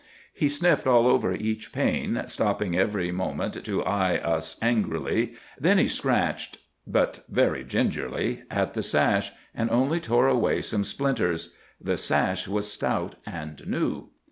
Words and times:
"He 0.33 0.49
sniffed 0.49 0.87
all 0.87 1.05
over 1.05 1.35
each 1.35 1.71
pane, 1.71 2.23
stopping 2.25 2.75
every 2.75 3.11
moment 3.11 3.63
to 3.65 3.83
eye 3.83 4.17
us 4.17 4.57
angrily. 4.59 5.33
Then 5.59 5.77
he 5.77 5.87
scratched, 5.87 6.57
but 6.87 7.19
very 7.29 7.63
gingerly, 7.63 8.41
at 8.49 8.73
the 8.73 8.81
sash, 8.81 9.29
and 9.53 9.69
only 9.69 9.99
tore 9.99 10.27
away 10.27 10.63
some 10.63 10.83
splinters. 10.85 11.53
The 11.79 11.97
sash 11.97 12.47
was 12.47 12.71
stout 12.73 13.13
and 13.27 13.63
new. 13.67 14.09